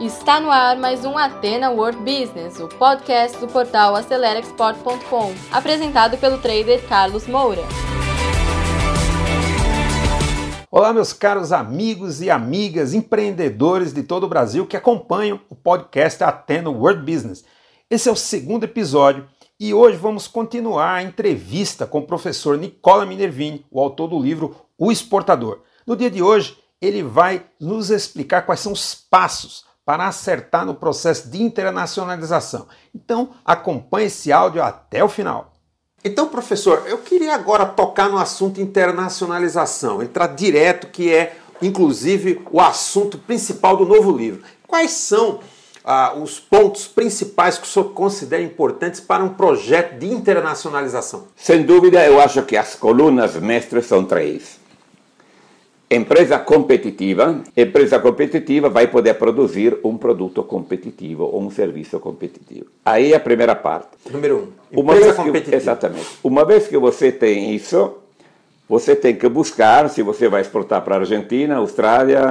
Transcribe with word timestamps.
Está 0.00 0.40
no 0.40 0.50
ar 0.50 0.78
mais 0.78 1.04
um 1.04 1.18
Atena 1.18 1.68
World 1.68 1.98
Business, 1.98 2.58
o 2.58 2.66
podcast 2.66 3.36
do 3.36 3.46
portal 3.46 3.94
AceleraExport.com, 3.96 5.34
apresentado 5.52 6.16
pelo 6.16 6.38
trader 6.38 6.82
Carlos 6.88 7.26
Moura. 7.26 7.60
Olá, 10.70 10.94
meus 10.94 11.12
caros 11.12 11.52
amigos 11.52 12.22
e 12.22 12.30
amigas 12.30 12.94
empreendedores 12.94 13.92
de 13.92 14.02
todo 14.02 14.24
o 14.24 14.28
Brasil 14.28 14.66
que 14.66 14.74
acompanham 14.74 15.38
o 15.50 15.54
podcast 15.54 16.24
Atena 16.24 16.70
World 16.70 17.02
Business. 17.02 17.44
Esse 17.90 18.08
é 18.08 18.12
o 18.12 18.16
segundo 18.16 18.64
episódio 18.64 19.28
e 19.60 19.74
hoje 19.74 19.98
vamos 19.98 20.26
continuar 20.26 20.94
a 20.94 21.02
entrevista 21.02 21.86
com 21.86 21.98
o 21.98 22.06
professor 22.06 22.56
Nicola 22.56 23.04
Minervini, 23.04 23.66
o 23.70 23.78
autor 23.78 24.08
do 24.08 24.18
livro 24.18 24.56
O 24.78 24.90
Exportador. 24.90 25.60
No 25.86 25.94
dia 25.94 26.10
de 26.10 26.22
hoje, 26.22 26.56
ele 26.80 27.02
vai 27.02 27.44
nos 27.60 27.90
explicar 27.90 28.46
quais 28.46 28.60
são 28.60 28.72
os 28.72 28.94
passos 28.94 29.68
para 29.84 30.06
acertar 30.06 30.64
no 30.64 30.74
processo 30.74 31.28
de 31.28 31.42
internacionalização. 31.42 32.66
Então, 32.94 33.30
acompanhe 33.44 34.06
esse 34.06 34.32
áudio 34.32 34.62
até 34.62 35.02
o 35.02 35.08
final. 35.08 35.52
Então, 36.04 36.28
professor, 36.28 36.84
eu 36.86 36.98
queria 36.98 37.34
agora 37.34 37.66
tocar 37.66 38.08
no 38.08 38.18
assunto 38.18 38.60
internacionalização, 38.60 40.02
entrar 40.02 40.28
direto, 40.28 40.86
que 40.86 41.12
é 41.12 41.36
inclusive 41.60 42.40
o 42.50 42.60
assunto 42.60 43.18
principal 43.18 43.76
do 43.76 43.84
novo 43.84 44.16
livro. 44.16 44.42
Quais 44.66 44.92
são 44.92 45.40
ah, 45.84 46.14
os 46.14 46.38
pontos 46.38 46.86
principais 46.86 47.58
que 47.58 47.64
o 47.64 47.66
senhor 47.66 47.92
considera 47.92 48.42
importantes 48.42 49.00
para 49.00 49.22
um 49.22 49.30
projeto 49.30 49.98
de 49.98 50.06
internacionalização? 50.06 51.28
Sem 51.36 51.62
dúvida, 51.62 52.04
eu 52.06 52.20
acho 52.20 52.42
que 52.42 52.56
as 52.56 52.74
colunas 52.74 53.34
mestres 53.36 53.86
são 53.86 54.04
três. 54.04 54.59
Empresa 55.92 56.38
competitiva, 56.38 57.42
empresa 57.56 57.98
competitiva 57.98 58.68
vai 58.68 58.86
poder 58.86 59.14
produzir 59.14 59.76
um 59.82 59.96
produto 59.96 60.40
competitivo 60.44 61.24
ou 61.24 61.42
um 61.42 61.50
serviço 61.50 61.98
competitivo. 61.98 62.66
Aí 62.84 63.12
é 63.12 63.16
a 63.16 63.20
primeira 63.20 63.56
parte. 63.56 63.88
Número 64.08 64.52
um, 64.72 64.80
empresa 64.80 65.14
competitiva. 65.14 65.50
Que, 65.50 65.56
exatamente. 65.56 66.06
Uma 66.22 66.44
vez 66.44 66.68
que 66.68 66.78
você 66.78 67.10
tem 67.10 67.56
isso, 67.56 67.98
você 68.68 68.94
tem 68.94 69.16
que 69.16 69.28
buscar 69.28 69.90
se 69.90 70.00
você 70.00 70.28
vai 70.28 70.42
exportar 70.42 70.80
para 70.82 70.94
a 70.94 70.98
Argentina, 71.00 71.56
Austrália, 71.56 72.22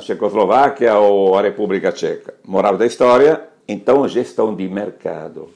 Checoslováquia 0.00 0.98
ou 0.98 1.38
a 1.38 1.42
República 1.42 1.92
Tcheca. 1.92 2.34
Moral 2.44 2.76
da 2.76 2.86
história, 2.86 3.40
então 3.68 4.08
gestão 4.08 4.52
de 4.52 4.66
mercado. 4.66 5.48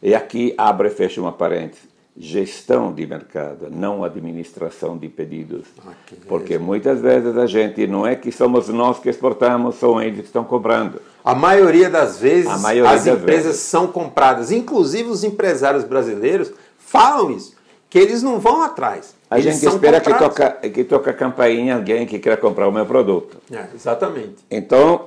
E 0.00 0.14
aqui 0.14 0.54
abre 0.56 0.86
e 0.86 0.90
fecha 0.92 1.20
uma 1.20 1.32
parêntese 1.32 1.91
gestão 2.16 2.92
de 2.92 3.06
mercado, 3.06 3.68
não 3.70 4.04
administração 4.04 4.98
de 4.98 5.08
pedidos. 5.08 5.66
Ah, 5.86 5.92
Porque 6.28 6.58
muitas 6.58 7.00
vezes 7.00 7.36
a 7.36 7.46
gente 7.46 7.86
não 7.86 8.06
é 8.06 8.14
que 8.14 8.30
somos 8.30 8.68
nós 8.68 8.98
que 8.98 9.08
exportamos, 9.08 9.76
são 9.76 10.00
eles 10.00 10.20
que 10.20 10.26
estão 10.26 10.44
comprando. 10.44 11.00
A 11.24 11.34
maioria 11.34 11.88
das 11.88 12.18
vezes 12.18 12.60
maioria 12.60 12.90
as 12.90 13.04
das 13.04 13.14
empresas 13.18 13.44
vezes. 13.46 13.60
são 13.60 13.86
compradas, 13.86 14.52
inclusive 14.52 15.08
os 15.08 15.24
empresários 15.24 15.84
brasileiros 15.84 16.52
falam 16.76 17.30
isso, 17.30 17.54
que 17.88 17.98
eles 17.98 18.22
não 18.22 18.38
vão 18.38 18.62
atrás. 18.62 19.14
A 19.30 19.38
eles 19.38 19.54
gente 19.60 19.72
espera 19.72 19.98
que 19.98 20.12
toca, 20.12 20.50
que 20.68 20.84
toca 20.84 21.10
a 21.10 21.14
campainha 21.14 21.76
alguém 21.76 22.04
que 22.04 22.18
quer 22.18 22.38
comprar 22.38 22.68
o 22.68 22.72
meu 22.72 22.84
produto. 22.84 23.38
É, 23.50 23.68
exatamente. 23.74 24.36
Então, 24.50 25.06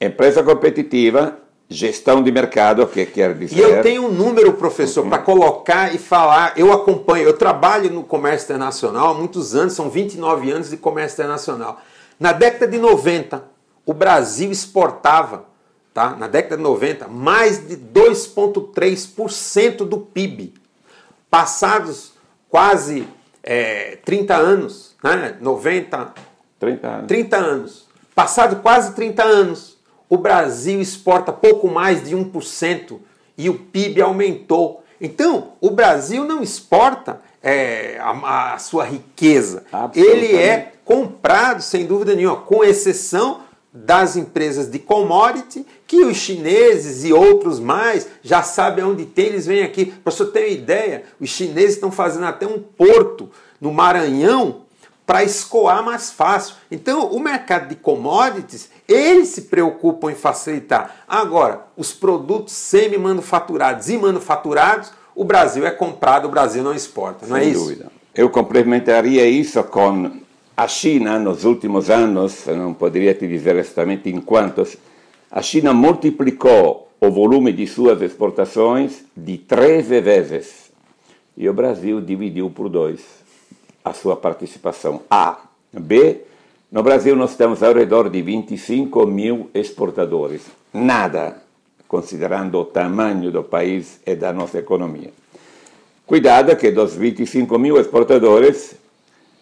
empresa 0.00 0.44
competitiva 0.44 1.36
Gestão 1.72 2.22
de 2.22 2.30
mercado, 2.30 2.82
o 2.82 2.86
que 2.86 3.06
quer 3.06 3.34
dizer? 3.34 3.56
E 3.56 3.60
eu 3.60 3.82
tenho 3.82 4.06
um 4.06 4.12
número, 4.12 4.52
professor, 4.52 5.04
uhum. 5.04 5.10
para 5.10 5.18
colocar 5.18 5.94
e 5.94 5.98
falar. 5.98 6.52
Eu 6.56 6.72
acompanho, 6.72 7.24
eu 7.24 7.36
trabalho 7.36 7.90
no 7.90 8.04
comércio 8.04 8.44
internacional 8.44 9.10
há 9.10 9.14
muitos 9.14 9.54
anos, 9.54 9.72
são 9.72 9.88
29 9.88 10.50
anos 10.50 10.70
de 10.70 10.76
comércio 10.76 11.14
internacional. 11.14 11.80
Na 12.20 12.32
década 12.32 12.68
de 12.68 12.78
90, 12.78 13.42
o 13.84 13.92
Brasil 13.92 14.50
exportava, 14.50 15.46
tá? 15.92 16.10
na 16.10 16.28
década 16.28 16.56
de 16.56 16.62
90, 16.62 17.08
mais 17.08 17.66
de 17.66 17.76
2,3% 17.76 19.78
do 19.78 19.98
PIB. 19.98 20.54
Passados 21.30 22.12
quase 22.48 23.08
é, 23.42 23.98
30 24.04 24.36
anos, 24.36 24.94
né? 25.02 25.36
90. 25.40 26.12
30 26.60 26.88
anos. 26.88 27.06
30 27.08 27.36
anos. 27.36 27.88
Passado 28.14 28.62
quase 28.62 28.94
30 28.94 29.22
anos 29.22 29.81
o 30.12 30.18
Brasil 30.18 30.78
exporta 30.78 31.32
pouco 31.32 31.68
mais 31.68 32.04
de 32.04 32.14
1% 32.14 32.98
e 33.38 33.48
o 33.48 33.54
PIB 33.54 34.02
aumentou. 34.02 34.84
Então, 35.00 35.52
o 35.58 35.70
Brasil 35.70 36.22
não 36.26 36.42
exporta 36.42 37.22
é, 37.42 37.96
a, 37.98 38.52
a, 38.52 38.58
sua 38.58 38.84
riqueza. 38.84 39.64
Ele 39.94 40.36
é 40.36 40.72
comprado, 40.84 41.62
sem 41.62 41.86
dúvida 41.86 42.14
nenhuma, 42.14 42.36
com 42.36 42.62
exceção 42.62 43.40
das 43.72 44.14
empresas 44.14 44.70
de 44.70 44.78
commodity, 44.78 45.66
que 45.86 46.04
os 46.04 46.18
chineses 46.18 47.04
e 47.04 47.12
outros 47.14 47.58
mais 47.58 48.06
já 48.22 48.42
sabem 48.42 48.84
onde 48.84 49.06
tem, 49.06 49.28
eles 49.28 49.46
vêm 49.46 49.62
aqui. 49.62 49.86
Para 49.86 50.12
você 50.12 50.26
ter 50.26 50.40
uma 50.40 50.48
ideia, 50.48 51.04
os 51.18 51.30
chineses 51.30 51.76
estão 51.76 51.90
fazendo 51.90 52.26
até 52.26 52.46
um 52.46 52.58
porto 52.58 53.30
no 53.58 53.72
Maranhão 53.72 54.61
para 55.06 55.24
escoar 55.24 55.84
mais 55.84 56.12
fácil. 56.12 56.54
Então, 56.70 57.06
o 57.06 57.20
mercado 57.20 57.68
de 57.68 57.76
commodities, 57.76 58.70
eles 58.88 59.28
se 59.28 59.42
preocupam 59.42 60.10
em 60.10 60.14
facilitar. 60.14 61.04
Agora, 61.08 61.66
os 61.76 61.92
produtos 61.92 62.54
semi-manufaturados 62.54 63.88
e 63.88 63.98
manufaturados, 63.98 64.92
o 65.14 65.24
Brasil 65.24 65.66
é 65.66 65.70
comprado, 65.70 66.26
o 66.26 66.30
Brasil 66.30 66.62
não 66.62 66.74
exporta, 66.74 67.26
não 67.26 67.36
é 67.36 67.40
Sem 67.40 67.48
é 67.48 67.52
isso? 67.52 67.60
dúvida. 67.60 67.92
Eu 68.14 68.30
complementaria 68.30 69.26
isso 69.26 69.62
com 69.64 70.20
a 70.56 70.68
China, 70.68 71.18
nos 71.18 71.44
últimos 71.44 71.90
anos, 71.90 72.46
não 72.46 72.74
poderia 72.74 73.14
te 73.14 73.26
dizer 73.26 73.56
exatamente 73.56 74.08
em 74.10 74.20
quantos, 74.20 74.76
a 75.30 75.40
China 75.40 75.72
multiplicou 75.72 76.88
o 77.00 77.10
volume 77.10 77.52
de 77.52 77.66
suas 77.66 78.00
exportações 78.02 79.04
de 79.16 79.38
13 79.38 80.00
vezes 80.00 80.70
e 81.36 81.48
o 81.48 81.54
Brasil 81.54 82.00
dividiu 82.00 82.50
por 82.50 82.68
dois 82.68 83.00
a 83.84 83.92
sua 83.92 84.16
participação. 84.16 85.02
A. 85.10 85.38
B. 85.72 86.22
No 86.70 86.82
Brasil 86.82 87.14
nós 87.16 87.36
temos 87.36 87.62
ao 87.62 87.74
redor 87.74 88.08
de 88.08 88.22
25 88.22 89.06
mil 89.06 89.50
exportadores. 89.54 90.42
Nada, 90.72 91.42
considerando 91.86 92.58
o 92.58 92.64
tamanho 92.64 93.30
do 93.30 93.42
país 93.42 94.00
e 94.06 94.14
da 94.14 94.32
nossa 94.32 94.58
economia. 94.58 95.10
Cuidado 96.06 96.56
que 96.56 96.70
dos 96.70 96.94
25 96.94 97.58
mil 97.58 97.78
exportadores, 97.78 98.74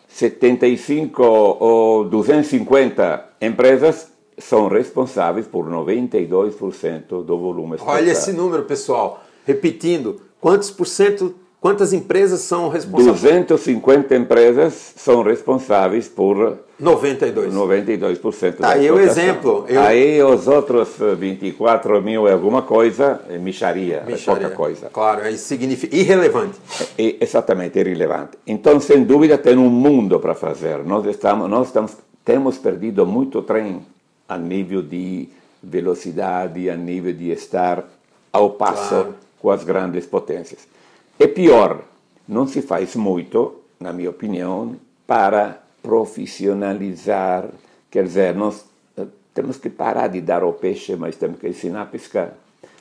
75 0.08 1.22
ou 1.22 2.04
250 2.04 3.28
empresas 3.40 4.08
são 4.38 4.68
responsáveis 4.68 5.46
por 5.46 5.68
92% 5.68 7.24
do 7.24 7.38
volume 7.38 7.76
exportado. 7.76 8.02
Olha 8.02 8.10
esse 8.10 8.32
número, 8.32 8.64
pessoal. 8.64 9.22
Repetindo, 9.46 10.20
quantos 10.40 10.70
por 10.70 10.86
cento 10.86 11.34
Quantas 11.60 11.92
empresas 11.92 12.40
são 12.40 12.70
responsáveis? 12.70 13.20
250 13.20 14.16
empresas 14.16 14.94
são 14.96 15.22
responsáveis 15.22 16.08
por 16.08 16.58
92. 16.78 17.52
92% 17.52 18.54
tá, 18.54 18.70
aí 18.70 18.90
o 18.90 18.98
exemplo. 18.98 19.66
Eu... 19.68 19.82
Aí 19.82 20.22
os 20.22 20.48
outros 20.48 20.88
24 21.18 22.00
mil 22.00 22.26
é 22.26 22.32
alguma 22.32 22.62
coisa, 22.62 23.20
é 23.28 23.36
micharia, 23.36 24.02
micharia, 24.06 24.46
é 24.46 24.48
pouca 24.48 24.50
coisa. 24.56 24.88
Claro, 24.88 25.20
aí 25.20 25.36
significa 25.36 25.94
irrelevante. 25.94 26.58
É, 26.96 27.08
é 27.08 27.16
exatamente, 27.20 27.78
irrelevante. 27.78 28.38
Então, 28.46 28.80
sem 28.80 29.04
dúvida, 29.04 29.36
tem 29.36 29.58
um 29.58 29.68
mundo 29.68 30.18
para 30.18 30.34
fazer. 30.34 30.82
Nós, 30.82 31.04
estamos, 31.04 31.50
nós 31.50 31.66
estamos, 31.66 31.92
temos 32.24 32.56
perdido 32.56 33.04
muito 33.04 33.42
trem 33.42 33.82
a 34.26 34.38
nível 34.38 34.80
de 34.80 35.28
velocidade, 35.62 36.70
a 36.70 36.76
nível 36.76 37.12
de 37.12 37.30
estar 37.32 37.84
ao 38.32 38.48
passo 38.48 38.88
claro. 38.88 39.14
com 39.42 39.50
as 39.50 39.62
grandes 39.62 40.06
potências. 40.06 40.70
É 41.20 41.26
pior, 41.26 41.82
não 42.26 42.46
se 42.46 42.62
faz 42.62 42.96
muito, 42.96 43.60
na 43.78 43.92
minha 43.92 44.08
opinião, 44.08 44.74
para 45.06 45.60
profissionalizar. 45.82 47.44
Quer 47.90 48.04
dizer, 48.04 48.34
nós 48.34 48.64
eh, 48.96 49.04
temos 49.34 49.58
que 49.58 49.68
parar 49.68 50.08
de 50.08 50.22
dar 50.22 50.42
o 50.42 50.54
peixe, 50.54 50.96
mas 50.96 51.16
temos 51.16 51.38
que 51.38 51.46
ensinar 51.46 51.82
a 51.82 51.84
pescar. 51.84 52.32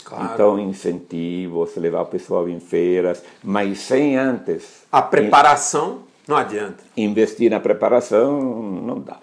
Claro. 0.05 0.29
Então, 0.33 0.57
incentivos, 0.57 1.75
levar 1.75 2.03
o 2.03 2.05
pessoal 2.05 2.47
em 2.47 2.61
feiras, 2.61 3.21
mas 3.43 3.79
sem 3.79 4.15
antes. 4.15 4.83
A 4.89 5.01
preparação 5.01 6.03
não 6.25 6.37
adianta. 6.37 6.81
Investir 6.95 7.51
na 7.51 7.59
preparação 7.59 8.39
não 8.41 9.01
dá. 9.01 9.17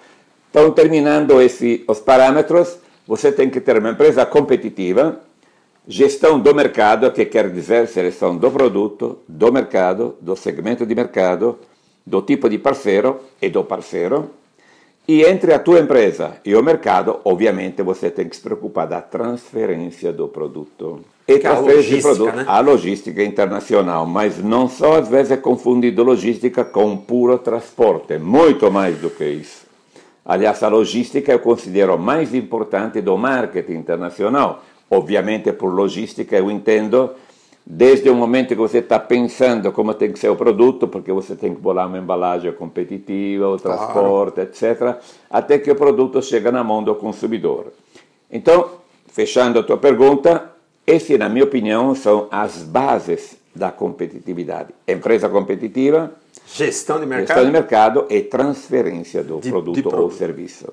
Então, 0.50 0.70
terminando 0.72 1.40
esse, 1.40 1.82
os 1.88 2.00
parâmetros, 2.00 2.76
você 3.06 3.32
tem 3.32 3.48
que 3.48 3.62
ter 3.62 3.78
uma 3.78 3.92
empresa 3.92 4.26
competitiva 4.26 5.20
Gestão 5.88 6.40
do 6.40 6.52
mercado, 6.52 7.12
que 7.12 7.24
quer 7.24 7.48
dizer 7.48 7.86
seleção 7.86 8.36
do 8.36 8.50
produto, 8.50 9.20
do 9.28 9.52
mercado, 9.52 10.16
do 10.20 10.34
segmento 10.34 10.84
de 10.84 10.92
mercado, 10.96 11.60
do 12.04 12.20
tipo 12.22 12.48
de 12.48 12.58
parceiro 12.58 13.20
e 13.40 13.48
do 13.48 13.62
parceiro. 13.62 14.30
E 15.06 15.22
entre 15.22 15.54
a 15.54 15.60
tua 15.60 15.78
empresa 15.78 16.38
e 16.44 16.56
o 16.56 16.62
mercado, 16.62 17.20
obviamente, 17.24 17.84
você 17.84 18.10
tem 18.10 18.28
que 18.28 18.34
se 18.34 18.42
preocupar 18.42 18.88
da 18.88 19.00
transferência 19.00 20.12
do 20.12 20.26
produto. 20.26 21.02
E 21.28 21.38
que 21.38 21.46
é 21.46 21.50
transferência 21.50 21.96
de 21.96 22.02
produto, 22.02 22.34
né? 22.34 22.44
a 22.48 22.58
logística 22.58 23.22
internacional, 23.22 24.04
mas 24.04 24.38
não 24.38 24.68
só 24.68 24.98
às 24.98 25.08
vezes 25.08 25.30
é 25.30 25.36
confundido 25.36 26.02
logística 26.02 26.64
com 26.64 26.96
puro 26.96 27.38
transporte, 27.38 28.18
muito 28.18 28.72
mais 28.72 28.98
do 28.98 29.08
que 29.08 29.24
isso. 29.24 29.66
Aliás, 30.24 30.60
a 30.64 30.68
logística 30.68 31.30
eu 31.30 31.38
considero 31.38 31.96
mais 31.96 32.34
importante 32.34 33.00
do 33.00 33.16
marketing 33.16 33.74
internacional. 33.74 34.64
Obviamente, 34.90 35.52
por 35.52 35.72
logística 35.72 36.36
eu 36.36 36.50
entendo 36.50 37.10
desde 37.66 38.08
o 38.08 38.14
momento 38.14 38.48
que 38.48 38.54
você 38.54 38.78
está 38.78 38.98
pensando 38.98 39.72
como 39.72 39.92
tem 39.92 40.12
que 40.12 40.18
ser 40.20 40.28
o 40.28 40.36
produto, 40.36 40.86
porque 40.86 41.12
você 41.12 41.34
tem 41.34 41.52
que 41.52 41.60
bolar 41.60 41.88
uma 41.88 41.98
embalagem 41.98 42.52
competitiva, 42.52 43.48
o 43.48 43.58
transporte, 43.58 44.34
claro. 44.34 44.50
etc., 44.50 44.96
até 45.28 45.58
que 45.58 45.70
o 45.70 45.74
produto 45.74 46.22
chega 46.22 46.52
na 46.52 46.62
mão 46.62 46.84
do 46.84 46.94
consumidor. 46.94 47.72
Então, 48.30 48.70
fechando 49.08 49.58
a 49.58 49.62
tua 49.64 49.78
pergunta, 49.78 50.52
essas, 50.86 51.18
na 51.18 51.28
minha 51.28 51.44
opinião, 51.44 51.92
são 51.96 52.28
as 52.30 52.62
bases 52.62 53.36
da 53.52 53.72
competitividade. 53.72 54.72
Empresa 54.86 55.28
competitiva, 55.28 56.12
gestão 56.46 57.00
de 57.00 57.06
mercado, 57.06 57.26
gestão 57.26 57.44
de 57.44 57.50
mercado 57.50 58.06
e 58.08 58.20
transferência 58.20 59.24
do 59.24 59.40
de, 59.40 59.50
produto, 59.50 59.74
de 59.74 59.82
produto 59.82 60.02
ou 60.02 60.10
serviço. 60.10 60.72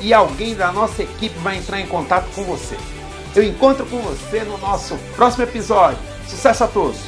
e 0.00 0.14
alguém 0.14 0.54
da 0.54 0.72
nossa 0.72 1.02
equipe 1.02 1.38
vai 1.40 1.58
entrar 1.58 1.80
em 1.80 1.86
contato 1.86 2.28
com 2.34 2.44
você. 2.44 2.76
Eu 3.34 3.42
encontro 3.42 3.84
com 3.86 3.98
você 3.98 4.40
no 4.40 4.58
nosso 4.58 4.96
próximo 5.14 5.44
episódio. 5.44 5.98
Sucesso 6.26 6.64
a 6.64 6.66
todos! 6.66 6.98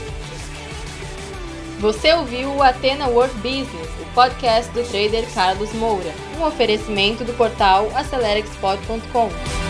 Você 1.81 2.13
ouviu 2.13 2.51
o 2.51 2.63
Atena 2.63 3.09
World 3.09 3.35
Business, 3.37 3.89
o 4.01 4.15
podcast 4.15 4.71
do 4.73 4.87
trader 4.91 5.27
Carlos 5.33 5.73
Moura, 5.73 6.13
um 6.39 6.45
oferecimento 6.45 7.25
do 7.25 7.33
portal 7.33 7.91
AceleraExport.com. 7.95 9.70